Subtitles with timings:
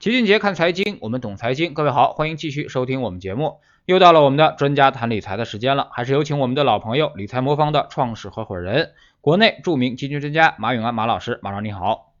[0.00, 1.74] 齐俊杰看财经，我们懂财经。
[1.74, 3.58] 各位好，欢迎继续收听我们节目。
[3.84, 11.38] 又到了我们的专家谈理财的时间了，还是有请我们的老朋友理财魔方的创始合伙人，国内著名基金专家马永安马老师。
[11.42, 12.14] 马老师你好，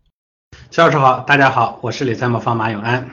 [0.70, 3.08] 肖老师好，大家好，我是理财魔方马永安。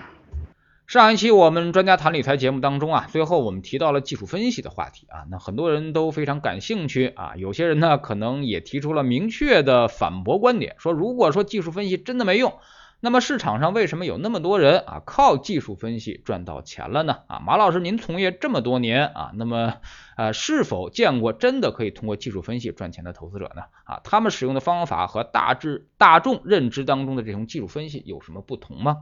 [0.86, 12.52] 上一期我们专家谈理财节目当中啊，最后我们提到了技术分析的话题啊，那很多人都非常感兴趣啊，有些人呢可能也提出了明确的反驳观点，说如果说技术分析真的没用。
[13.00, 17.20] 那么市场上为什么有那么多人啊靠技术分析赚到钱了呢？
[17.28, 19.76] 啊，马老师您从业这么多年啊，那么
[20.16, 23.64] 呃是否见过真的可以通过技术分析赚钱的投资者呢？
[23.84, 28.98] 啊，他们使用的方法和大致大众认知当中的这种技术分析有什么不同吗？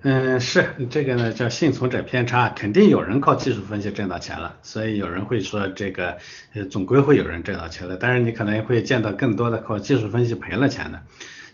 [0.00, 6.16] 嗯，是这个呢叫幸存者偏差，肯定有人靠技术分析挣到钱了，所以有人会说这个
[6.54, 11.02] 呃总归会有人挣到钱的，但是你可能会见到更多的靠技术分析赔了钱的。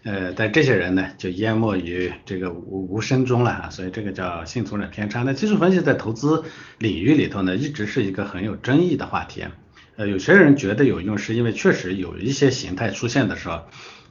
[0.05, 5.23] 呃，但这些人呢，就淹没于这个无无声中了啊，所以这个叫幸存者偏差。
[5.23, 6.45] 那技术分析在投资
[6.79, 9.45] 领域里头呢，一直是一个很有争议的话题。
[9.97, 13.63] 呃，有些人觉得有用，是因为确实有一些形态出现的时候，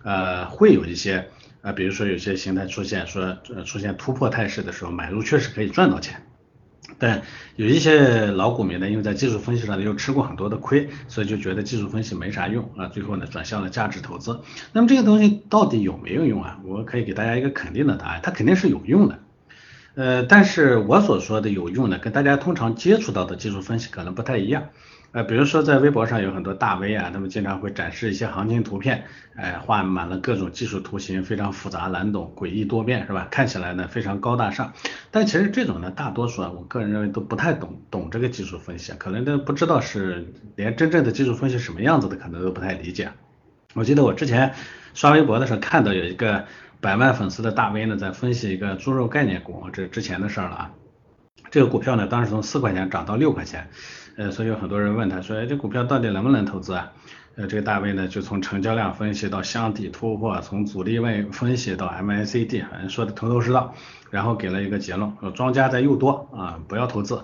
[0.04, 1.30] 呃，会有一些
[1.62, 6.26] 啊，比如说有些形态出现，说出现突破态势的时候，买入确实可以赚到钱。
[7.00, 7.22] 但
[7.56, 14.40] 有一些老股民呢，因为在技术分析上呢又吃过很多的亏，所以就觉得技术分析没啥用啊，最后呢转向了价值投资。
[14.72, 16.60] 那么这个东西到底有没有用啊？
[16.64, 19.20] 我可以给大家一个肯定的答案，它肯定是有用的。
[19.96, 24.70] 呃，但是我所说的有用的，跟大家通常接触到的技术分析可能不太一样。
[25.14, 29.04] 呃，比如说在微博上有很多大 V 啊，他们经常会展示一些行情图片，
[29.36, 33.28] 哎，画满了各种技术图形，非常复杂难懂，诡异多变，是吧？
[33.30, 34.74] 看起来呢非常高大上，
[35.12, 43.12] 但其实这种呢，大多数啊，我个人认为都不太懂懂这个技术分析，可能都不知道是连真正的技术分析什么样子的，可能都不太理解。
[43.76, 44.56] 我记得我之前
[44.96, 46.46] 刷微博的时候看到有一个
[46.82, 50.72] 百万粉丝的大 V 呢，在分析一个猪肉概念股，这之前的事儿了啊。
[51.52, 53.70] 这个股票呢，当时从四块钱涨到六块钱。
[54.16, 56.92] 呃，所以有很多人问他说，哎，这股票到底能不能投资啊？
[57.36, 63.74] 呃，这个大卫呢，就从成交量分析到箱体突破，从阻力位分析到 MACD，反正说的头头是道，
[64.12, 67.20] 然后给了一个结论，说庄家在诱多啊，不要投资。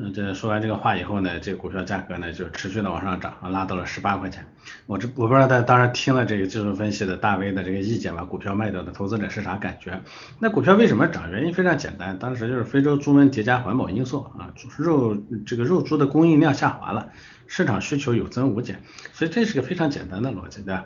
[0.00, 4.46] 嗯，这说完这个话以后呢，这股票价格呢就持续的往上涨，啊，拉到了十八块钱。
[4.86, 10.00] 我这我不知道大家当时听了这个技术分析的大 V 的这个意见把股票卖掉的投资者是啥感觉？
[10.38, 11.28] 那股票为什么涨？
[11.32, 17.08] 原因非常简单，当时就是非洲猪瘟叠加环保因素啊，肉这个肉猪的供应量下滑了，
[17.48, 18.80] 市场需求有增无减，
[19.14, 20.84] 所以这是个非常简单的逻辑，对吧？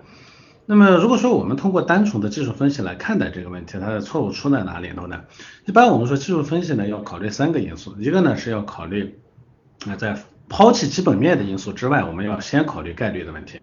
[0.65, 5.23] 那么如果说我们通过单纯的技术分析来看待这个问题，它的错误出在哪里头呢？
[5.67, 9.19] 一般我们说技术分析呢要考虑三个因素，一个呢是要考虑
[9.87, 10.17] 啊在
[10.49, 13.61] 抛弃基本面的因素之外，我们要先考虑概率的问题。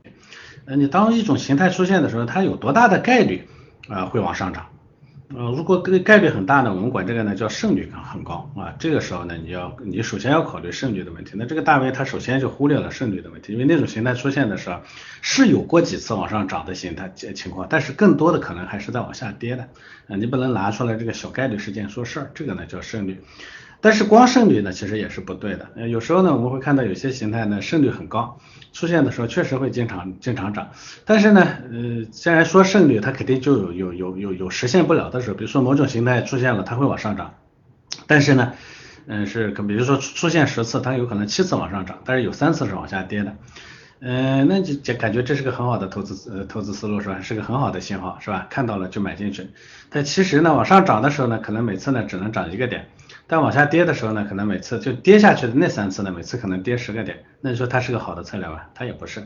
[0.66, 3.48] 呃，你当一种形态出现的时候，它有多大的概率
[3.88, 4.68] 啊会往上涨？
[5.35, 8.73] 呃，如果概概率很大呢，我们管这个呢叫胜率很高啊。
[8.79, 11.34] 这个时候呢，你要你首先要考虑胜率的问题。
[11.35, 14.79] 那这个大 V 他首先就忽略了胜率的问题，因为那种形态出现的时候
[15.22, 19.62] 是有过几次往上涨的形态情况，但是更多的可能还是在往下跌的
[20.07, 20.16] 啊。
[20.16, 23.22] 你不能拿出来这个小概率事件说事儿，这个呢叫胜率。
[23.81, 25.88] 但是光胜率呢，其实也是不对的。
[25.88, 28.40] 有时候呢，我们会看到有些形态呢，胜率很高，
[28.72, 30.69] 出现的时候确实会经常经常涨。
[31.06, 35.35] 但是呢，呃，既然说胜率，它肯定就有有有有有实现不了的时候。
[35.35, 37.35] 比如说某种形态出现了，它会往上涨。
[38.08, 38.53] 但是呢，
[39.08, 43.35] 嗯，是，比如说出现十次，它有可能七次往上涨，但是有三次是往下跌的。
[44.02, 47.19] 嗯，那就就感觉这是个很好的投资呃投资思路是吧？
[47.22, 48.47] 是个很好的信号是吧？
[48.50, 49.50] 看到了就买进去。
[49.90, 52.88] 但其实呢，往上涨的时候呢，可能每次呢只能涨一个点。
[53.29, 57.23] 但往下跌的时候呢，可能每次就跌下去的那三次呢，每次可能跌十个点。
[57.41, 58.62] 那你说它是个好的策略吗？
[58.73, 59.22] 它也不是。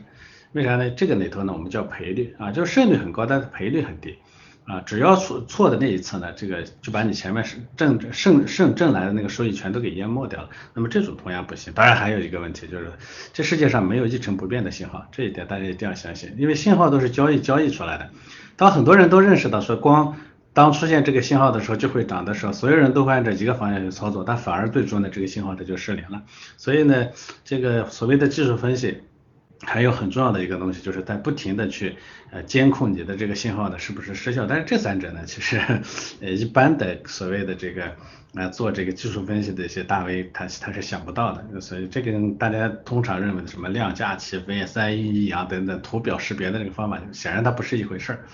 [0.52, 0.90] 为啥呢？
[0.90, 4.18] 这个里头呢，我们叫赔率啊，就是胜率很高，但是赔率很低
[4.66, 4.82] 啊。
[4.82, 10.50] 只要错错的那一次呢，这个就把你前面是挣胜胜挣来的那个收益全都给淹没掉了。
[10.74, 11.72] 那么这种同样不行。
[11.72, 12.92] 当然还有一个问题就是，
[13.32, 18.10] 这世界上没有一成不变的信号，这一点大家一定要相信，因为信号都是交易交易出来的。
[18.54, 20.14] 当很多人都认识到说光。
[20.54, 26.22] 当出现这个信号的时候，就会涨的时候，所有人都会按照一个方向去操作，但反而最终呢，这个信号它就失灵了。
[26.56, 27.08] 所以呢，
[27.44, 29.02] 这个所谓的技术分析。
[29.66, 31.96] 还有很重要的一个东西，就是在不停的去
[32.30, 34.44] 呃监控你的这个信号呢是不是失效。
[34.44, 35.58] 但是这三者呢，其实
[36.20, 37.96] 呃一般的所谓的这个
[38.34, 41.60] 来做这个技术分析的一些大 V，他他是想不到的。
[41.60, 48.24] 所以这个大家通常认为的什么量价齐飞、三一一啊等等图表识别的这个方法，显然它不是一回事儿。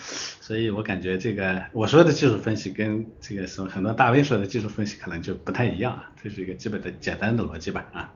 [0.41, 6.11] 所以我感觉这个我说的技术分析跟这个什么很多大 V 说的技术分析可能就不太一样啊。
[6.23, 8.12] 这是一个基本的简单的逻辑吧啊。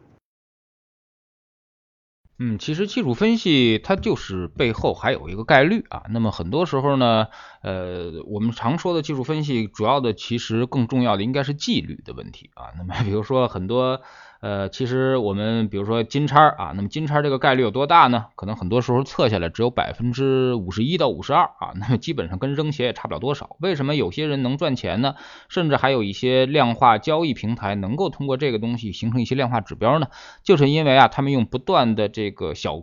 [2.39, 6.05] 嗯，其实技术分析它就是背后还有一个概率啊。
[6.11, 7.29] 那么很多时候呢，
[7.63, 12.75] 呃，我们常说的技术分析，主要的其实更重要的应该是纪律的问题啊。
[12.77, 14.03] 那么比如说很多。
[14.45, 18.27] 呃，其实我们比如说金叉啊，那么金叉这个概率有多大呢？
[18.37, 23.57] 可能很多时候测下来只有百分之五十一到五十二啊，那么基本上跟扔鞋也差不了多少。
[23.59, 25.15] 为什么有些人能赚钱呢？
[25.49, 30.09] 甚至还有一些量化交易平台能够通过这个东西形成一些量化指标呢？
[30.43, 32.83] 就是因为啊，他们用不断的这个小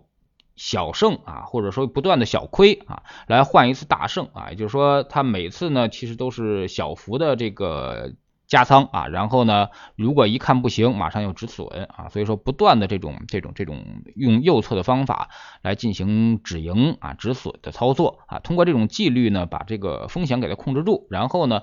[0.55, 8.13] 小胜啊，或者说不断的小亏啊，来换一次大胜啊，也就是说，他每次呢其实都是小幅的这个。
[8.51, 15.29] 加仓啊，然后呢，如果一看不行，马上又止损啊，所以说不断的这种这种这种用右侧的方法
[15.61, 21.61] 来进行止盈啊止损的操作啊，通过这种纪律呢，把这个风险给它控制住，然后呢，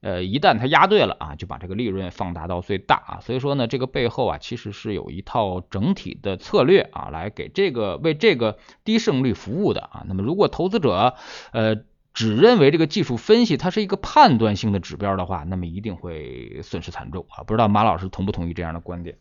[0.00, 11.16] 呃，一旦它压对了啊，就把这个利润放大到最大啊，所以说呢，这个背后啊，其实是有一套整体的策略啊，来给这个为这个低胜率服务的啊，那么如果投资者
[11.50, 11.82] 呃。
[12.18, 17.44] 只认为这个技术分析它是一个判断性的指标的话，那么一定会损失惨重啊！
[17.44, 19.18] 不知道马老师同不同意这样的观点？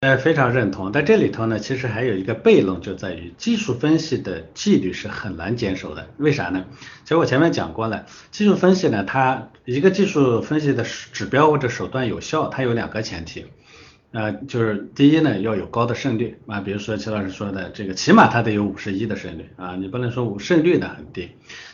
[0.00, 0.90] 呃，非常认同。
[0.90, 6.08] 在这里头呢，其实还有一个悖论，就在于技术分析的纪律是很难坚守的。
[6.16, 6.64] 为啥呢？
[7.04, 13.46] 其实我前面讲过了，技术分析呢，它一个技术分析的指标或者手段有效，它有两个前提。
[14.14, 21.30] 呃，就是第一呢，要有高的胜率啊，比如说齐老师说的这个，起码它得有五十一的胜率啊，你不能说五胜率呢很低。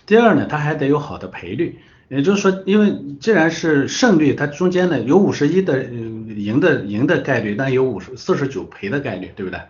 [0.06, 1.78] 第二呢，它还得有好的赔率，
[2.08, 9.60] 也就是说，因为既然是胜率，它中间呢有五十一的赢的赢的概率，但有五十四十九赔的概率，对不对？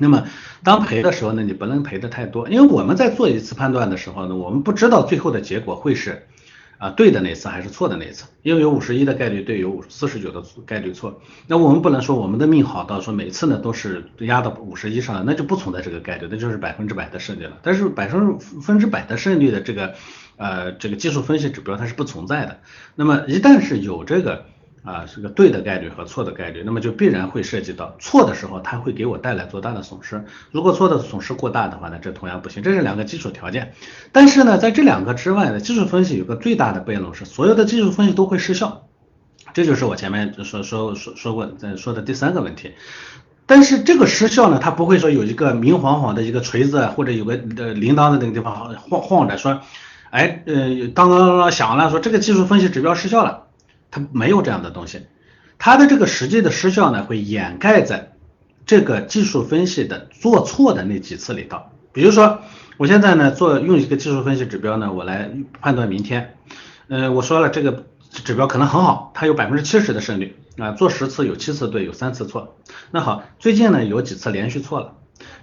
[0.00, 0.24] 那么
[0.64, 6.26] 当赔的时候呢，你不能赔的太多，因为我们在做一次判断的时候呢，我们不知道最后的结果会是。
[6.80, 11.20] 啊，对的那次还是错的那次，因为有五十一的概率对，有四十九的概率错。
[11.46, 17.58] 那我们不能说我们的命好到说每次呢都是压到五十一上，那就不存在这个概率，那就是百分之百的胜率了。
[17.62, 19.94] 但是百分分之百的胜率的这个
[20.38, 22.60] 呃这个技术分析指标它是不存在的。
[22.94, 24.46] 那么一旦是有这个。
[24.82, 30.24] 啊，是个对的概率和错的概率，那么就必然会涉及到错的时候，它会给我带来多大的损失。
[30.50, 32.62] 如果错的损失过大的话呢，这同样不行。
[32.62, 33.74] 这是两个基础条件。
[34.10, 38.86] 但是呢，在这两个之外呢，技术分析有个最大的悖论是，所有的技术分析都会失效。
[39.52, 42.72] 这就是我前面说说说说过在说的第三个问题。
[43.44, 49.60] 但是这个失效呢，它不会说有一个明晃晃的一个锤子或者有个呃铃铛的那个地方晃晃着说，
[50.08, 53.49] 哎呃当当当当响了，说这个技术分析指标失效了。
[53.90, 55.02] 它没有这样的东西，
[55.58, 58.12] 它的这个实际的失效呢，会掩盖在
[58.66, 61.58] 这个技术分析的做错的那几次里头。
[61.92, 62.40] 比如说，
[62.76, 66.36] 我现在呢做用一个技术分析指标呢，我来判断明天，
[66.88, 72.56] 呃，我说了这个指标可能很好，它有百分之七十的胜率啊，做十次有七次对，有三次错。
[72.92, 74.94] 那好，最近呢有几次连续错了，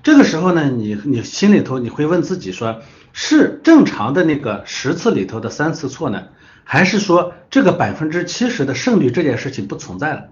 [0.03, 6.27] 这个时候呢，你你心里头你会问自己说，是正常的那个十次里头的三次错呢？
[6.69, 10.25] 还是说这个百分之七十的胜率这件事情不存在了？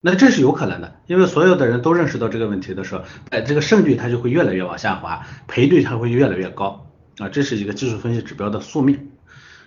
[0.00, 6.86] 那这是有可能的，因为所有的人都认识到这个问题的时候，哎，这个胜率它就会越来越往下滑，赔率它会越来越高
[7.18, 9.10] 啊，这是一个技术分析指标的宿命。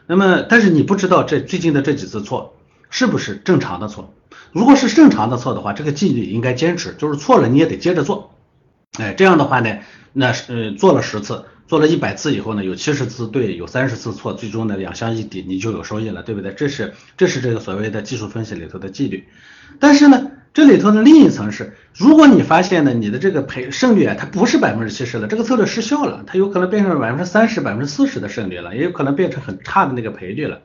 [0.08, 2.56] 那么，但是你不知道这最近的这几次错
[2.90, 4.12] 是不是正常的错？
[4.52, 8.34] 如果是正常的错的话，这个纪律应该坚持，就是错了你也得接着做。
[8.98, 9.78] 哎，这样的话呢，
[10.14, 11.46] 那是呃做了十次。
[11.70, 16.52] 做了一百次以后呢，有七十次对，有三十次错，最终呢两相一抵，你就有收益了，对不对？
[16.52, 19.26] 这是这是这个所谓的技术分析里头的纪律。
[19.80, 30.62] 但是呢，这里头的另一层是，如果你发现呢，你的这个赔胜率啊，它不是百分之七十了，这个策略失效了，它有可能变成百分之三十、百分之四十的胜率了，也有可能变成很差的那个赔率了。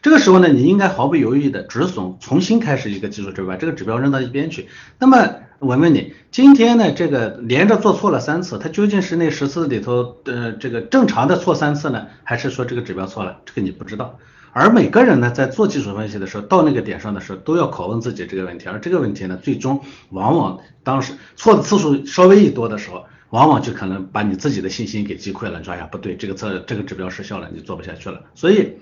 [0.00, 4.68] 这个时候呢，你应该毫不犹豫的止损，重新开始一个技术指标，这个指标扔到一边去。
[4.98, 13.38] 那么我问你，今天呢这个连着做错了三次，它究竟是那十次里头的这个正常的错三次呢，还是说这个指标错了？
[13.44, 14.18] 这个你不知道。
[14.52, 18.66] 而每个人呢在做技术分析的时候，到那个点上的时候，都要拷问自己这个问题。
[18.68, 25.58] 而这个问题呢，最终往往当时错的次数稍微一多的时候，往往就可能把你自己的信心给击溃了。
[25.58, 28.22] 你说呀，不对，这个测这个指标失效了，你做不下去了。
[28.36, 28.74] 所以。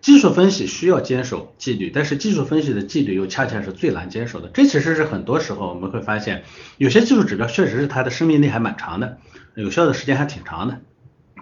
[0.00, 4.48] 技术分析需要坚守纪律，但是技术分析的纪律又恰恰是最难坚守的。
[4.48, 6.44] 这其实是很多时候我们会发现，
[6.78, 9.18] 有些技术指标确实是它的生命力还蛮长的，
[9.54, 10.80] 有效的时间还挺长的。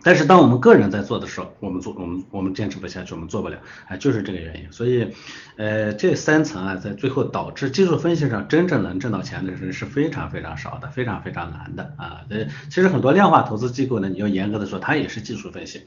[0.05, 4.73] 但是当我们个人在做的时候，我们做我们我们坚持不下去，我们做不了，哎，就是这个原因。
[4.73, 5.09] 所以，
[5.57, 12.21] 呃，这三层啊，在最后导致技术分析上真正能挣到钱的人是非常非常少的，非常非常难的啊。
[12.29, 15.83] 呃，其实很多量化投资机构呢，你要严格的说，它也是技术分析。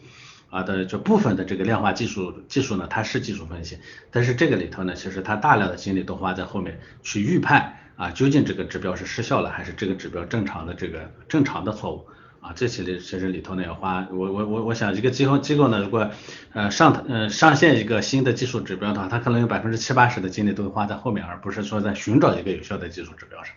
[0.52, 3.80] 啊的就部分的这个量化技术技术呢，它是技术分析，
[4.12, 12.06] 但是这个里头呢，其实它大量的精力都花在后面去预判啊，究竟这个指标是失效了，还是这个指标正常的这个正常的错误？
[12.42, 16.10] 啊，这其实其实里头呢要花我我我我想一个机构机构呢，如果
[16.54, 23.54] 呃上呃上线一个新的技术指标的话，它可能有百分之七八十的精力都花在后面，而不是说在寻找一个有效的技术指标上。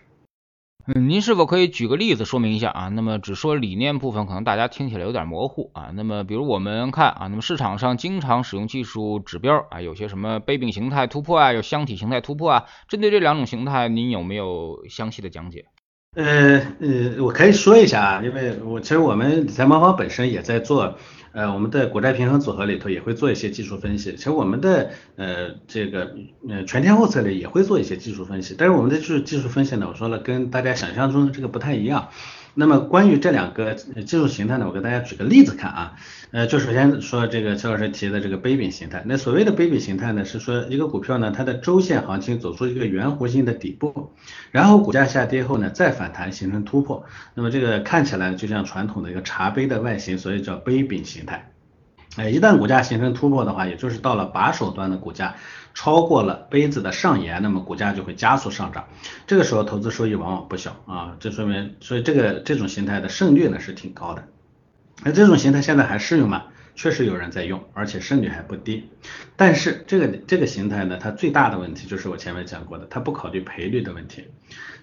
[0.87, 2.89] 嗯，您是否可以举个例子说明一下啊？
[2.89, 5.89] 那么只说理念部分，可能大家听起来有点模糊啊。
[5.95, 15.65] 那么比如我们看啊，那么市场上经常使用技术指标啊，有些什么杯柄形态突破啊，有箱体形态突破啊，针对这两种形态，您有没有详细的讲解？
[16.15, 20.99] 呃呃，我可以说一下啊，因为我其实我们理财魔方本身也在做，
[21.35, 24.15] 呃，我们的国债平衡组合里头也会做一些技术分析。
[24.15, 26.15] 其实我们的呃这个
[26.47, 32.07] 呃全天候策略也会做一些技术分析，但是我们的技术技术分析呢，我说了跟大家想象中的这个不太一样。
[32.57, 35.95] 那么关于这两个技术形态呢，我给大家举个例子看啊，
[36.31, 44.13] 呃，就首先说这个邱老师提的这个杯柄形态，那所谓的杯柄形态呢，是说一个股票呢，它的周线行情走出一个圆弧形的底部，
[44.51, 51.51] 然后股价下跌后呢，再反弹形成突破，那么这个看起来就像传统的一个茶杯的外形，所以叫杯柄形态。
[52.17, 55.35] 哎，一旦股价形成突破的话，也就是到了把手端的股价
[55.73, 58.85] 超过了杯子的上沿，那么股价就会加速上涨。
[59.27, 64.23] 这个时候投资收益往往不小啊，这说明所以这个这种形态的胜率呢是挺高的。
[65.03, 66.43] 那这种形态现在还适用吗？
[66.75, 68.89] 确实有人在用，而且胜率还不低。
[69.35, 74.27] 但是这个这个形态呢，它最大的问题就是我前面讲过的，它不考虑赔率的问题。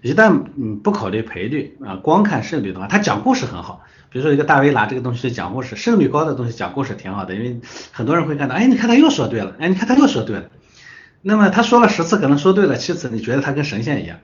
[0.01, 3.85] 一旦嗯不考虑赔率啊，光看胜率的话，它讲故事很好。
[4.11, 7.61] 比如说一个大 V 拿这个东西讲故事，胜率高的东西讲故事挺好的，因为
[7.93, 10.51] 很多人会看到，哎，你看他又说对了，哎，你看他又说对了。
[11.23, 14.19] 那么他说了十次，可能说对了七次，你觉得他跟神仙一样。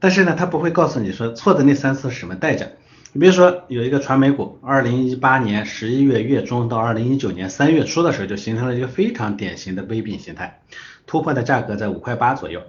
[0.00, 2.66] 但是呢，他不会告诉你说错的那三次是什么代价。
[3.12, 10.62] 你比如说有一个传媒股，二零一八年十一月月中到二零一九年三月初的时候，就形成了一个非常典型的微柄形态，
[11.08, 12.62] 突破的价格在五块八左右。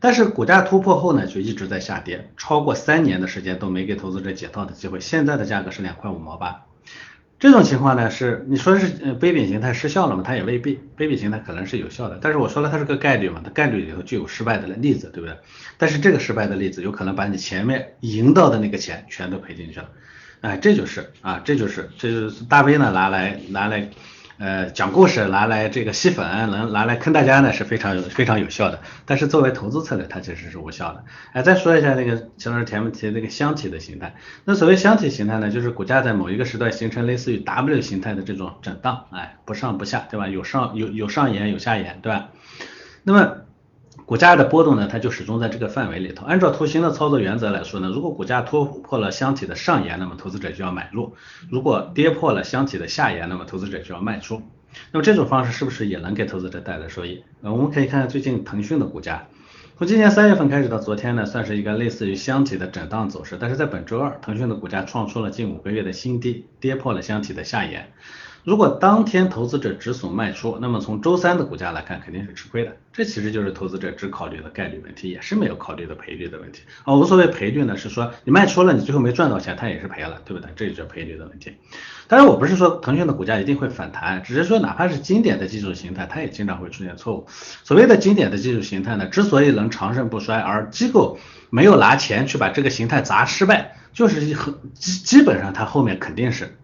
[0.00, 4.98] 但是股价突破后呢，就一直在下跌，超过三年的时间都没给投资者解套的机会。
[4.98, 6.66] 现在的价格是两块五毛八，
[7.38, 10.22] 这种情况呢是你说是呃杯柄形态失效了嘛？
[10.24, 12.18] 它也未必，杯柄形态可能是有效的。
[12.20, 15.36] 但是我说了它是个概率嘛，它概率里头就有失败的例子，对不对？
[15.76, 19.90] 但是这个失败的例子有可能把你前面赢到的那个钱全都赔进去了，
[20.40, 23.90] 哎，这就是啊，这就是这就是大 V 呢拿来拿来。
[24.38, 28.80] 呃，讲故事拿来这个吸粉，能拿来坑大家呢是非常有非常有效的。
[29.06, 31.04] 但是作为投资策略，它其实是无效的。
[31.32, 34.14] 哎，再说一下那个秦老师前面提那个箱体的形态。
[34.44, 40.28] 那所谓箱体形态呢，就是股价在某一个时段形成类似于 W 形态的这种震荡，哎，不上不下，对吧？
[40.28, 42.28] 有上有有上沿有下沿，对吧？
[43.04, 43.45] 那么。
[44.06, 46.24] 股价的波动呢，它就始终在这个范围里头。
[46.24, 51.12] 按照图形的操作原则来说呢，如果股价突破了箱体的上沿，那么投资者就要买入；
[51.50, 54.42] 如果跌破了箱体的下沿，那么投资者就要卖出。
[54.92, 57.24] 那么这种方式是不是也能给投资者带来收益？
[57.42, 59.26] 呃，我们可以看看最近腾讯的股价，
[59.76, 63.36] 从今年三月份开始到昨天呢，算是一个类似于箱体的震荡走势。
[63.40, 67.90] 但是在本周二，腾讯的股价创出了近五个月的新低，跌破了箱体的下沿。
[68.46, 72.76] 如果当天投资者止损卖出，那么从周三的股价来看，肯定是吃亏的。
[72.92, 76.60] 这其实就是投资者只考虑的概率问题，也是没有考虑的赔率的问题。
[76.84, 80.48] 啊，无所谓赔率呢，是说你卖出了，你最后没赚到钱，它也是赔了，对不对？
[80.54, 81.56] 这就叫赔率的问题。
[82.06, 87.26] 当然，我不是说腾讯的股价一定会反弹，只是说哪怕是经典的技术形态，它也经常会出现错误。
[87.64, 91.18] 所谓的经典的技术形态呢，之所以能长盛不衰，而机构
[91.50, 96.56] 没有拿钱去把这个形态砸失败，就是很基基本上它后面肯定是。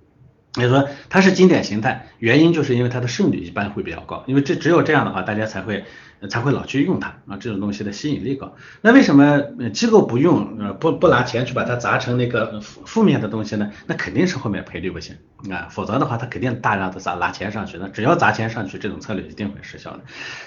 [0.57, 5.85] 也就是说它是经典形态，原因就是因为它的胜率一般会比较高，因为这只有这样的话，大家才会
[6.29, 8.55] 才会老去用它啊，这种东西的吸引力高。
[8.81, 9.41] 那为什么
[9.73, 13.73] 机构不用呃不不拿钱去把它砸成那个负负面的东西呢？
[13.87, 15.17] 那肯定是后面赔率不行
[15.51, 20.01] 啊，否则的话它肯定大量的砸拿钱上去，那只要砸钱上去，这种策略一定会失效的。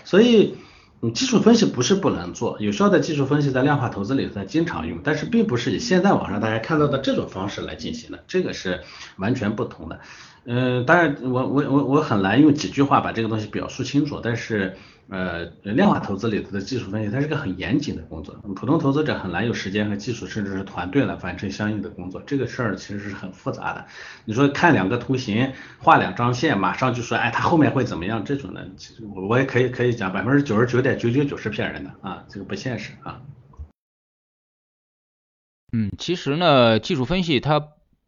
[0.04, 0.56] 所以。
[1.14, 8.82] 技术分析不是不能做，有效的技术分析在量化投资里头经常用，但是并不是以现在网上大家看到的这种方式来进行的，这个是
[9.18, 10.00] 完全不同的。
[10.46, 14.78] 嗯，当然我我我我很难用几句话把这个东西表述清楚，但是。
[15.08, 22.20] 呃，量化投资里头的技术分析，它是个很严谨的工作，普通投资者很难有时间和技术，甚至是团队来完成相应的工作。
[22.26, 23.86] 这个事儿其实是很复杂的。
[24.26, 28.26] 你说看两个图形，画两张线，马上就说，哎，它后面会怎么样？
[28.26, 33.22] 这种呢，其实我我也可以可以讲，百分之九十九点九九九是骗人的啊，这个不现实啊。
[35.72, 37.60] 嗯，其实呢，技术分析它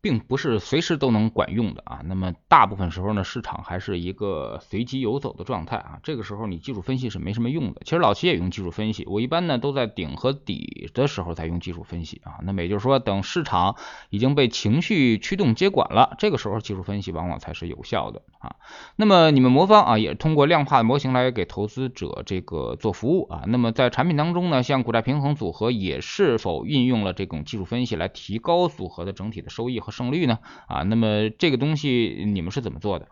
[0.01, 2.01] 并不是随时都能管用的啊。
[2.05, 5.99] 那么大部分时候呢，市场还是一个随机游走的状态啊。
[6.03, 7.81] 这个时候你技术分析是没什么用的。
[7.83, 12.39] 其实老齐也用技术分析，我一般呢都在顶和底的时候才用技术分析啊。
[12.43, 13.75] 那么也就是说，等市场
[14.09, 18.55] 已经被情绪驱动接管了，这个时候技术分析往往才是有效的啊。
[18.95, 23.43] 那么你们魔方啊，也通过量化模型来给投资者这个做服务啊。
[23.47, 30.37] 那么在产品当中呢，像股债平衡组合也是否运用了这种技术分析来提高组合的整体的收益和胜率呢？
[30.67, 33.07] 啊，那么这个东西你们是怎么做的？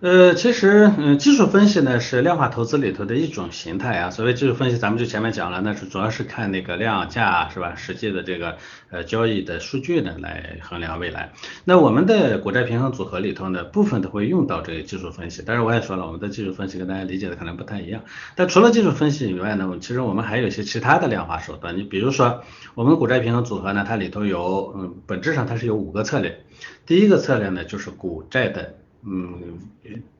[0.00, 4.10] 呃，其实，嗯，技术分析呢是量化投资里头的一种形态啊。
[4.10, 7.74] 所谓技术分析，咱们就前面讲了，那是主要是看那个量价是吧？
[7.76, 8.58] 实际的这个
[8.90, 11.32] 呃交易的数据呢来衡量未来。
[11.64, 15.42] 那我们的股债平衡组合里头呢，部分都会用到这个技术分析。
[15.46, 18.02] 但是我也说了，我们的技术分析跟大家理解的可能不太一样。
[18.34, 21.74] 但除了技术分析以外呢，其实我们还有一些其他的量化手段。
[21.74, 22.42] 你比如说，
[22.74, 26.44] 我们股债平衡组合呢，它里头有，嗯，本质上它是有五个策略。
[26.84, 28.74] 第一个策略呢，就是股债的。
[29.08, 29.60] 嗯，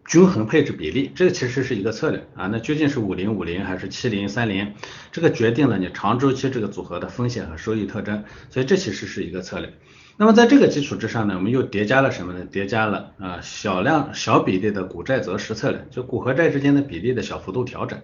[0.07, 2.47] 均衡配置比例，这个其实是一个策略啊。
[2.47, 4.75] 那究竟是五零五零还是七零三零，
[5.11, 8.23] 这个决定了你长周期这个组合的风险和收益特征。
[8.49, 9.73] 所以这其实是一个策略。
[10.17, 12.45] 那么在这个基础之上呢，我们又叠加了什么呢？
[12.45, 17.99] 叠加了啊小量小比例的股债择时策略，就股和债之间的比例的小幅度调整。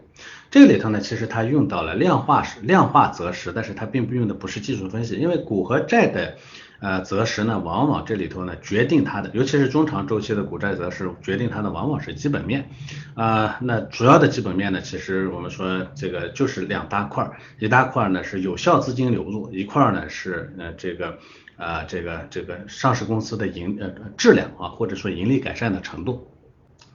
[0.50, 6.36] 这个里头呢，其实它用到了量化量化择时，但是它并不用的不是技术分析，因为股和债的。
[6.82, 12.68] 呃，择时呢，往往这里头呢，决定它的，尤其是中长周期的股债择时，决定它的往往是基本面。
[13.14, 21.18] 啊，那主要的基本面呢，其实我们说这个就是两大块，一大块呢是有效资金流入，一块呢是呃这个
[21.56, 26.31] 啊这个这个上市公司的盈呃质量啊，或者说盈利改善的程度。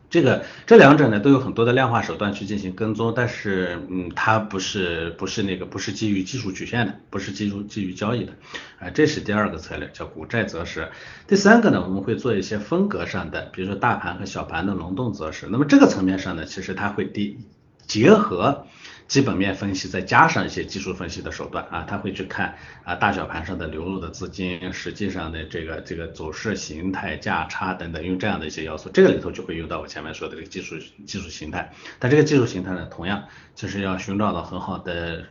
[0.09, 8.33] 这个这两者呢都有很多的量化手段去进行跟踪，但是嗯，它不是不是那个不是基于技术曲线的，不是基于基于交易的，
[8.79, 10.89] 啊，这是第二个策略，叫股债择时。
[11.27, 15.47] 第三个呢，我们会做一些风格上的，比如说大盘和小盘的轮动择时。
[15.49, 17.37] 那么这个层面上呢，其实它会第
[17.85, 18.65] 结合。
[19.07, 31.71] 基本面分析再加上一些技术分析的手段啊，他会去看啊大小盘上的流入的资金，实际上的这个这个走势形态、价差等等，用这样的一些要素，这个里头就会用到我前面说的这个技术技术形态。
[31.99, 33.23] 但这个技术形态呢，同样
[33.55, 35.25] 就是要寻找到很好的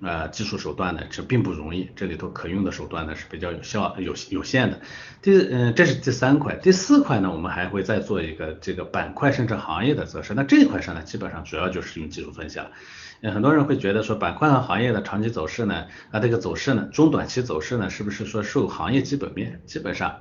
[0.00, 1.90] 呃技术手段呢，这并不容易。
[1.94, 4.80] 这里头可用的手段呢是比较有效有有限的。
[5.20, 10.32] 第嗯，这是第三块，第四块呢，我们还会再做一个这个板块甚至行业的择时。
[10.32, 12.70] 那这一块上呢，基本上主要就是用技术分析了。
[13.22, 19.60] 很多人会觉得说板块和行业的长期走势呢，啊这个走势呢，中短期走势呢，是不是说受行业基本面？
[19.66, 20.20] 基本上，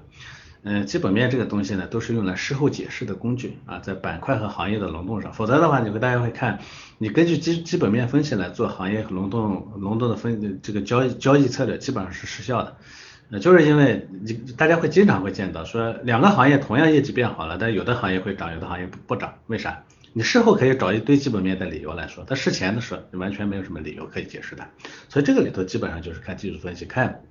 [0.64, 6.60] 嗯，基本面这个东西呢，都是用来事后解释的工具啊，在板块和行业的轮动上，否则的话，你会大家会看，
[6.98, 12.76] 你根据基基本面分析来做行业轮动轮动的分这个交易交易策略，基本上是失效的。
[13.32, 19.84] 呃，就是因为你大家会经常会见到说两个行业同样业绩变好了，但有的行业会涨，有的行业不涨，为啥？
[20.14, 24.68] 你事后可以找一堆基本面的理由来说，但事前的事你完全没有什么理由可以解释的，
[25.08, 27.22] 所以这个里头基本上就是看技术分析，看。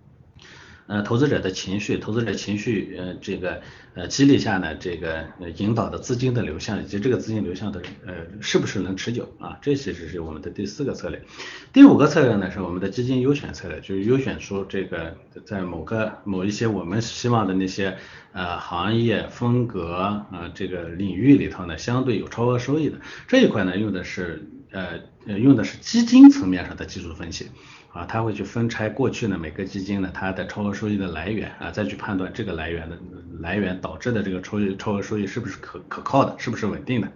[0.89, 3.61] 呃，投资者的情绪，投资者情绪，呃，这个
[3.93, 5.27] 呃激励下呢，这个
[5.59, 9.59] 引导的资金的流向，以及这个资金流向的呃是不是能持久啊？
[9.61, 11.23] 这其实是我们的第四个策略。
[11.75, 17.99] 第五个策略呢是我们的基金优选策略，就是优选出这个在某个某一些我们希望的那些
[18.33, 27.49] 呃行业风格啊这个领域里头呢，相对有超额收益的这一块呢，用的是呃用的是基金层面上的技术分析。
[27.93, 32.99] 啊，他会去分拆过去呢每个基金呢它的超额收益的来源啊，再去判断这个来源的
[33.41, 37.11] 来源导致的这个超超额收益是不是可可靠的，是不是稳定的。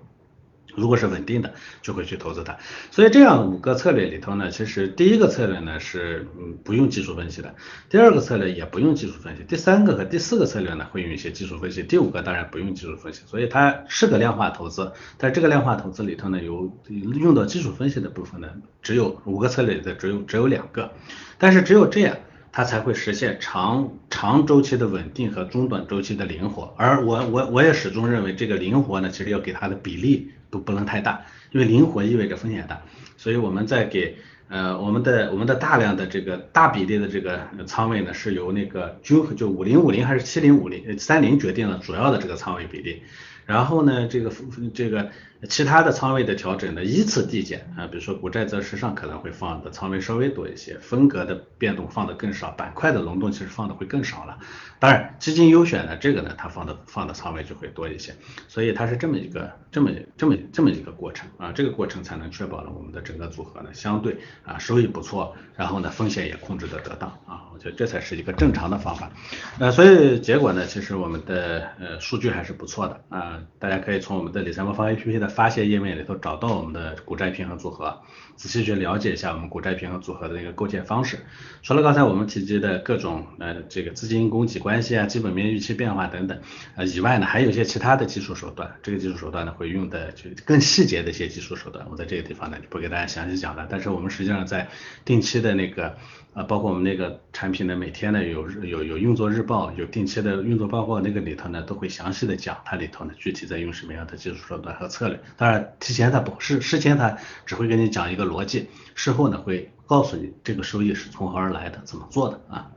[0.75, 2.57] 如果是稳定的，就会去投资它。
[2.91, 7.55] 所以这样五个策略里头呢，其实第一个策略呢是嗯不用技术分析的，
[7.91, 13.23] 第二个策略也不用技术分析，第三个和第四个策略呢会用一些技术分析，第五个当然不用技术分析。
[13.27, 18.49] 所以它是个量化投资，但这个量化投资里头呢有用到技术分析的部分呢，
[18.83, 20.93] 只有五个策略里的只有只有两个，
[21.39, 22.17] 但是只有这样。
[22.55, 32.81] 它才会实现长长周期的稳定和中短周期的灵活，而我我我也始终认为这个灵活呢，其实要给它的比例都不能太大，因为灵活意味着风险大，
[33.17, 43.03] 所以我们在给呃我们的我们的大量的这个大比例的这个仓位呢，是由那个均衡就五零五零还是七零五零三零决定了主要的这个仓位比例。
[43.47, 44.31] 然后呢，这个
[44.73, 45.11] 这个
[45.49, 54.39] 其他的仓位的调整呢依次递减啊，比如说股债择时上可能会放的仓位稍微多一些，风格的变动放的更少，板块的轮动其实放的会更少了。
[54.79, 58.15] 当然，基金优选呢，这个呢它放的放的仓位就会多一些，
[58.49, 69.11] 所以它是这么一个这么这么这么一个过程啊，这个过程才能确保了我们的整个组合呢相对啊收益不错，然后呢风险也控制的得当啊，我觉得这才是一个正常的方法。
[69.59, 78.01] 呃，所以结果呢，其实我们的呃数据还是不错的啊，大家可以从我们的理财魔方 APP 的发现页面里头找到我们的股债平衡组合，
[78.37, 81.19] 仔细去了解一下我们股债平衡组合的一个构建方式。
[81.63, 86.41] 除了刚才我们提及的各种呃这个资金供给关系啊、基本面预期变化等等
[86.77, 88.71] 呃以外呢，还有一些其他的技术手段。
[88.83, 93.67] 这个技术手段呢会用的就更细节的一些技术手段，我在这个地方呢就不给大家详细讲了。
[93.71, 94.69] 但是我们实际上在
[95.05, 95.97] 定期的那个
[96.35, 105.21] 啊包括我们那个产品呢每天呢有有有运作日报，有定期的运作报告，那个里头呢都会详细的讲它里头呢具体在用什么样的技术手段和策略。
[105.37, 112.71] 当然，提前它不是事先他只会给你讲一个逻辑，事后呢会告诉你这个收益是从何而来的，怎么做的啊。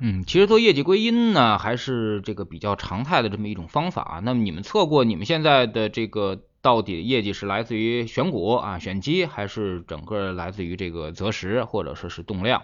[0.00, 4.20] 嗯，其实做业绩归因呢，还是这个比较常态的这么一种方法啊。
[4.20, 12.62] 那么你们测过，你们现在的这个到底业绩是来自于选股啊、选基，还是整个来自于这个择时或者说是动量？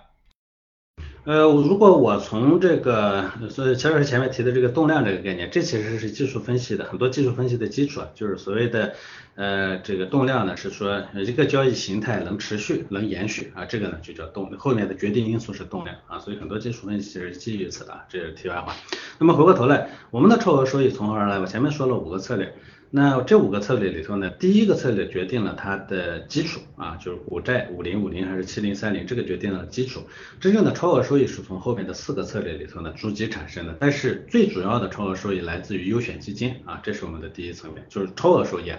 [1.25, 8.95] 呃，如果我从这个，所以乔老师前面提的这个动量这个概念，这其实是技术分析的很多技术分析的基础啊，就是所谓的
[9.35, 18.75] 呃这个动量呢，是说一个交易形态能持续能延续啊，这个呢就叫动，后面的决定因素是动量啊，所以很多技术分析是基于此的，这是题外话。
[19.19, 21.39] 那么回过头来，我们的超额收益从何而来？
[21.39, 22.55] 我前面说了五个策略。
[22.97, 30.01] 那这五个策略里头呢，第一个策略决定了它的基础啊，就是股债五零五零还是七零三零，这个决定了基础。
[30.39, 38.73] 真正的超额收益是从后面的四个策略里头呢逐级产生的，但是最主要的超额收益来自于优选基金啊，这是我们的第一层面，就是超额收益。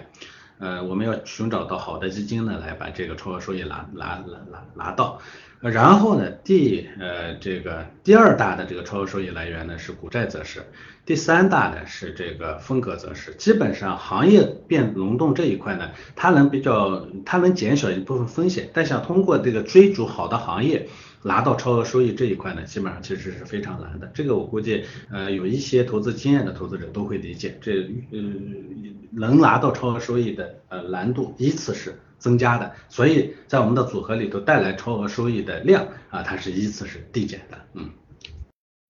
[0.58, 5.20] 呃，我们要寻找到好的基金呢，来把这个超额收益拿拿拿拿拿到。
[5.60, 10.62] 然后呢，第呃这个第二大的这个超额收益来源呢是股债择时，
[11.06, 13.34] 第三大呢是这个风格择时。
[13.36, 20.88] 基本上行业变轮动这一块呢，它能比较它能减少一部分风险，但想通过这个追逐好的行业
[21.22, 24.10] 拿到超额收益这一块呢，基本上其实是非常难的。
[24.14, 28.18] 这个我估计呃有一些投资经验的投资者都会理解，这呃
[29.12, 32.00] 能拿到超额收益的呃难度依次是。
[32.18, 37.58] 增加的，所以在我们的组合里头带来超额收益的量啊，它是依次是递减的。
[37.74, 37.90] 嗯，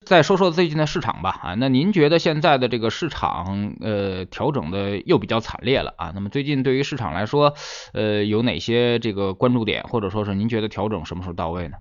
[0.06, 6.12] 再说说最近的市场吧啊，那您觉得现在的这个市场呃调整的又比较惨烈了啊？
[6.14, 7.54] 那么最近对于市场来说，
[7.92, 11.78] 呃有哪些这个关注点，或者说是您觉得调整什么时候到位呢？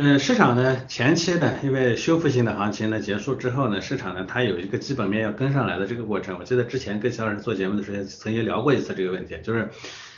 [0.00, 6.36] 嗯，市场呢前期呢，因为修复性的行情呢结束之后呢，市场呢它有一个基本面要跟上来的这个过程。
[6.38, 9.68] 我记得之前跟肖老师做节目的时候曾经聊过一次这个问题，就是。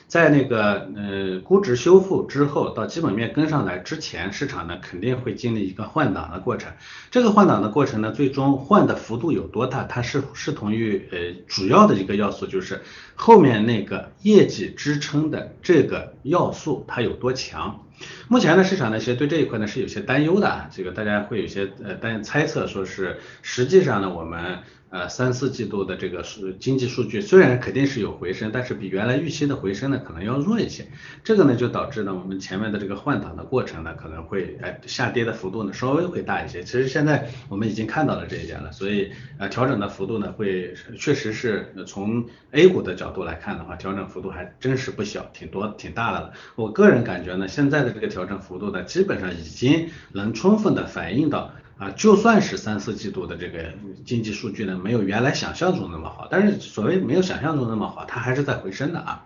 [0.06, 6.72] 在那个呃估值修复之后，到基本面跟上来之前，市场呢肯定会经历一个换挡的过程。
[7.12, 12.82] 这个换挡的过程呢，最终换的幅度有多大，它是视同于呃主要的一个要素，就是
[13.14, 17.86] 后面那个业绩支撑的这个要素它有多强。
[18.28, 24.58] 目前呢，市场呢其实对这一块呢是有些担忧的，这个大家会有些呃担猜测，说是实际上呢我们。
[24.90, 30.84] 呃，三四季度的这个数经济数据虽然肯定是有回升，但是比原来预期的回升呢可能要弱一些。
[31.22, 36.64] 这个呢就导致呢我们前面的这个换挡的过程呢可能会哎下跌的幅度呢稍微会大一些。
[36.64, 46.32] 其实现在我们已经看到了这一点了，所以呃调整的幅度呢会确实是从 A 股的角度来看的话，调整幅度还真是不小，挺多挺大的了。
[46.56, 51.52] 我个人感觉呢，现在的这个调整幅度呢基本上已经能充分的反映到。
[51.80, 53.72] 啊，就算是三四季度的这个
[54.04, 59.24] 经济数据呢，没有原来想象中那么好，但是所谓没有想象中那么好，它还是在回升的啊。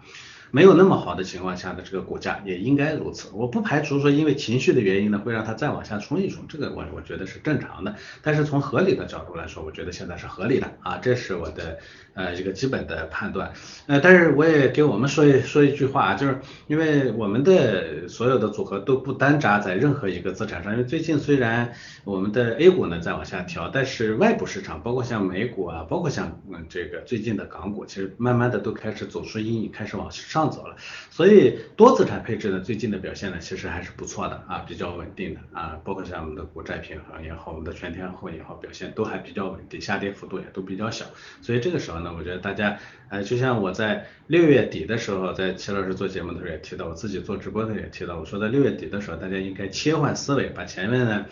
[0.55, 7.97] 没有那么好的情况下的这个股价也应该如此，我不排除说因为情绪的原因呢，会让它再往下冲一冲，这个我我觉得是正常的。
[8.23, 11.81] 但是从合理的角度来说，我觉得现在是合理的啊，这是我的
[12.15, 13.53] 呃一个基本的判断。
[13.89, 16.39] 呃，但是我也给我们说一说一句话，啊就是
[16.69, 21.73] 因为我们的所有的组合都不单扎在任何一个资产上，因为最近虽然
[22.05, 30.44] 我们的 A 股呢在往下调，但是外部市场，包括像美股啊，包括像嗯这个最近的港股，其实慢慢的都开始走出阴影，开始往上。
[30.49, 30.77] 走了，
[31.11, 41.05] 所以多资产配置呢，最近的表现呢，其实还是不错的啊，比较稳定的啊，包括像我们的国债平衡也好，我们的全天候也好，表现都还比较稳定，下跌幅度也都比较小，
[41.43, 42.79] 所以这个时候呢，我觉得大家，
[43.09, 51.27] 呃，就像我在六月底的时候，在齐老师做节目的时候也提到，我自己做直播的时候也提到，我说在六月底的时候，大家应该切换思维，把前面呢。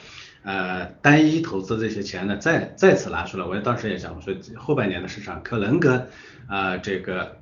[0.44, 6.08] 呃单一投资这些钱呢再再次拿出来，我当时也讲说后半年的市场可能跟
[6.48, 7.41] 啊这个。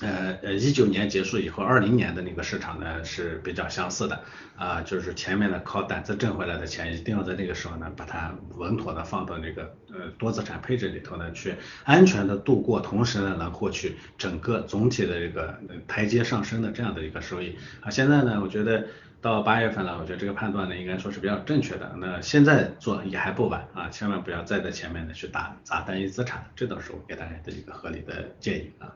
[0.00, 4.20] 呃呃，一九年结束以后，二零年的那个市场呢是比较相似的
[4.56, 11.54] 啊，就是前面呢靠胆子挣回来的钱，一定要在那个时候呢把它稳妥的放到那个呃多资产配置里头呢去
[11.84, 17.88] 安全的度过，同时呢能获取整个总体的这个台阶上升的这样的一个收益啊。
[17.88, 18.84] 现在呢，我觉得
[19.22, 21.94] 到八月份了，我觉得这个判断呢应该说是比较正确的。
[21.98, 28.92] 那现在做也还不晚啊，千万不要再在前面呢去打砸单一资产，这倒是我给大家的一个合理的建议啊。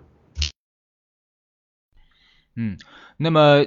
[2.60, 2.76] 嗯，
[3.16, 3.64] 那么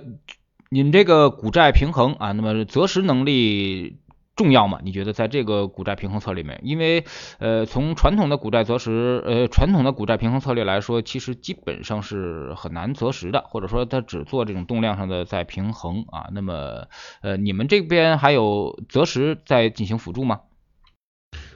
[0.70, 4.00] 您这个股债平衡啊，那么择时能力
[4.36, 4.80] 重要吗？
[4.84, 7.06] 你觉得在这个股债平衡策略里面，因为
[7.40, 16.28] 呃从传统的股债择时呃传统的股债平衡策略来说，其实基本上是很难择时的，或者说它只做这种动量上的再平衡啊。
[16.34, 16.88] 那么
[17.22, 20.42] 呃你们这边还有择时在进行辅助吗？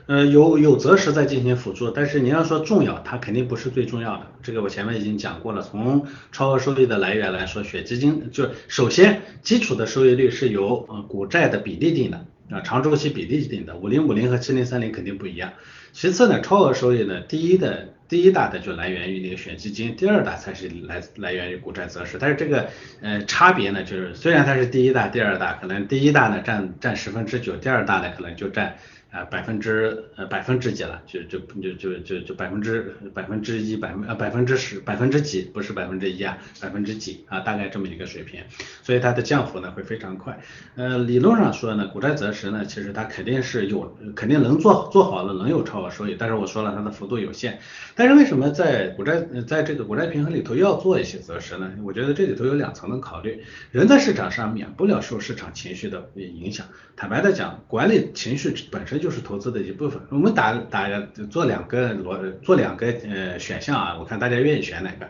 [0.08, 4.28] 呃，有有择时在进行辅助，但是你要说重要，它肯定不是最重要的。
[4.44, 5.64] 这个我前面已经讲过了。
[5.64, 15.54] 从超额收益的来源来说，选基金就首先基础的收益率是由呃股债的比例定的啊，长周期比例定的，五零五零和七零三零肯定不一样。
[15.92, 22.18] 其次呢，超额收益呢，第一的第一大的就来源于那个选基金，第二大才是来来源于股债择时。
[22.20, 22.68] 但是这个
[23.02, 28.78] 呃差别呢，就是虽然它是第一大、第二大，可能第一大呢占占十分之九，第二大呢可能就占。
[29.16, 38.42] 啊，百分之呃百分之几了，就就就就就就百分之百分之一百分呃百分之十百分之几，不是百分之一啊，百分之几啊，大概这么一个水平，
[38.84, 40.38] 所以它的降幅呢会非常快。
[40.76, 47.60] 呃，理论上说呢，股债择时呢，其实它肯定是有肯定能做做好了，能有超额收益，但是我说了它的幅度有限。
[47.96, 51.72] 但是为什么在股债在这个股债平衡里头要做一些择时呢？
[51.86, 56.66] 我觉得这里头有两层的考虑，人在市场上免不了受市场情绪的影响。
[56.98, 59.05] 坦白的讲，管理情绪本身。
[59.06, 60.02] 就是投资的一部分。
[60.10, 60.90] 我们打打
[61.30, 65.08] 做两个逻做两个呃选项啊，我看大家愿意选哪个。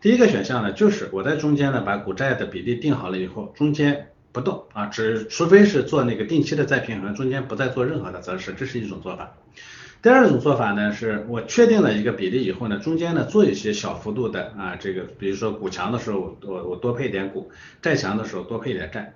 [0.00, 9.34] 第一个选项呢，就是我在中间呢把股债的比例定好了以后，中间不动啊，只除非是做那个定期的再平衡，中间不再做任何的择时，这是一种做法。
[10.00, 17.50] 第二种做法呢，是我确定了一个比例以后呢，中间呢做一些小幅度的啊，这个比如说股强的时候我我多配点股，
[17.82, 19.14] 债强的时候多配点债。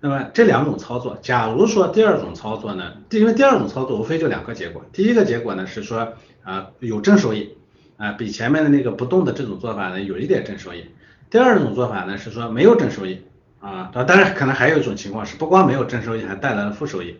[0.00, 7.56] 那么这两种操作，假如说第二种操作呢，因为第二种操作无非就两个结果，第一个结果呢是说啊有正收益
[7.98, 10.86] 啊，比前面的那个不动的这种做法呢有一点正收益。
[11.28, 13.20] 第二种做法呢是说没有正收益
[13.60, 17.18] 啊，当然可能还有一种情况是不光没有正收益，还带来了负收益。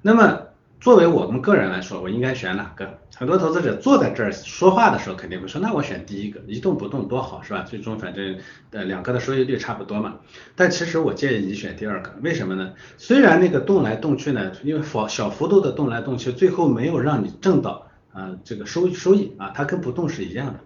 [0.00, 0.42] 那么
[0.84, 2.98] 作为我们个人来说，我应该选哪个？
[3.16, 7.62] 很多投资者坐在这儿说话的时候，肯定会说，那我选第一个，一动不动多好，是吧？
[7.62, 8.36] 最终反正
[8.70, 10.16] 呃两个的收益率差不多嘛。
[10.54, 12.74] 但其实我建议你选第二个，为什么呢？
[12.98, 20.60] 虽然那个动来动去呢，因为小幅度的动来动去，最后没有让你挣到啊这个收收益啊，它跟不动是一样的。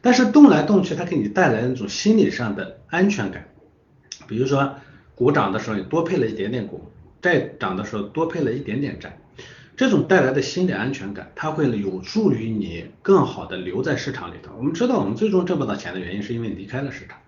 [0.00, 3.48] 但是动来动去，它给你带来那种心理上的安全感。
[4.28, 4.76] 比如说
[5.16, 6.78] 股涨的时候，你多配了一点点股；
[7.20, 9.18] 债涨的时候，多配了一点点债。
[9.76, 14.52] 这种带来的心理安全感，它会有助于你更好的留在市场里头。
[14.56, 17.18] 我们知道，我们最终挣不到钱的原因，是因为离开了市场。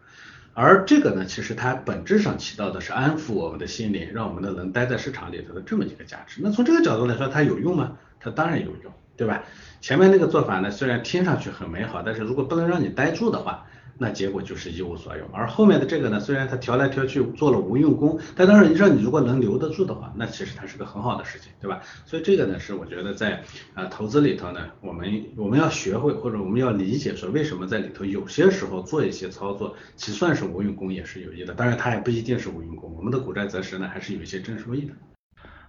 [0.54, 6.40] 而这个呢，其实它本质上起到的是安抚我们的心灵，让我们的能待在市场里头的这么一个价值。
[6.42, 7.98] 那从这个角度来说，它有用吗？
[8.20, 9.42] 它当然有用，对吧？
[9.80, 13.66] 前面那个做法呢，虽然听上去很美好，但是如果不能让你待住的话，
[13.98, 21.80] 那结果就是一无所有，而后面的这个呢，虽然它调来调去做了无用功，但当然你说你如果能留得住的话，那其实它是个很好的事情，对吧？
[22.04, 23.42] 所以这个呢是我觉得在
[23.74, 34.92] 啊投资里头呢，我们我们要学会或者我们要理解说为什么在里头有些时候做一些操作，其算是无用功也是有益的，当然它也不一定是无用功，我们的股债择时呢还是有一些正收益的。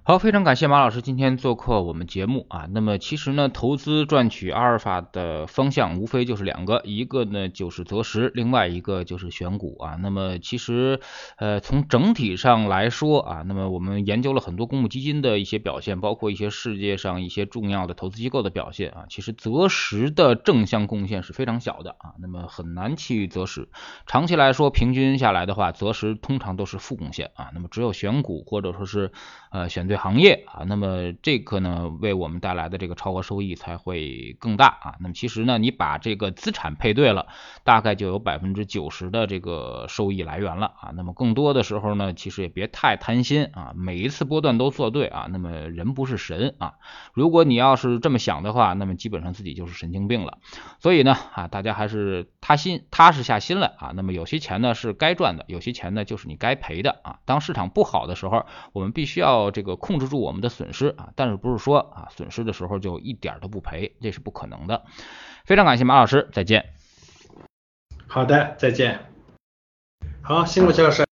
[0.08, 2.65] 好，非常感谢马老师今天做客我们节目啊。
[2.72, 9.98] 那么其实呢，投资赚取阿尔法的方向无非就是两个，一个呢就是择时，另外一个就是选股啊。
[10.02, 11.02] 那么其实
[11.36, 23.67] 呃从整体上来说啊，那么我们研究了很多公募基金的一些表现，包括一些世界上一些重要的投资机构的表现啊，其实择时的正向贡献是非常小的啊，那么很难去择时。
[24.06, 27.52] 长期来说，平均下来的话，择时通常都是负贡献啊。
[27.54, 29.12] 那么只有选股或者说是
[29.52, 29.96] 呃选对。
[29.97, 34.95] 行业啊，那么这个呢，为我们带来的这个超额收益才会更大啊。
[34.99, 37.27] 那么其实呢，你把这个资产配对了，
[37.63, 40.91] 大概就有百分之九十的这个收益来源了啊。
[40.95, 45.27] 那么更多的时候呢，其实也别太贪心啊，每一次波段都做对啊。
[45.29, 46.73] 那么人不是神啊，
[47.13, 50.38] 如果你要是这么想的话，那么基本上自己就是神经病了。
[50.79, 53.93] 所以呢啊，大家还是踏心踏实下心来啊。
[53.95, 57.19] 那么有些钱呢是该赚的，有些钱呢就是你该赔的啊。
[57.25, 59.75] 当市场不好的时候，我们必须要这个。
[59.88, 64.84] 控制住我们的损失啊，但是不是说啊损失的时候就一点都不赔，这是不可能的。
[65.45, 66.73] 非常感谢马老师，再见。
[68.06, 69.00] 好的，再见。
[70.21, 71.06] 好，辛苦齐老师。